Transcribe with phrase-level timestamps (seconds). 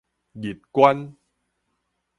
[0.33, 1.13] 日冠